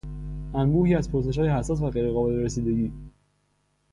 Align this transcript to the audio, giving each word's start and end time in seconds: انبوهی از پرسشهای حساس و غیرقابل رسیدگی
انبوهی 0.55 0.95
از 0.95 1.11
پرسشهای 1.11 1.49
حساس 1.49 1.81
و 1.81 1.89
غیرقابل 1.89 2.33
رسیدگی 2.35 2.91